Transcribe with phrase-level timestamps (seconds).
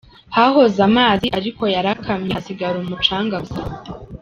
[0.35, 3.61] Hahoze amazi ariko yarakamye hasigara umucanga gusa.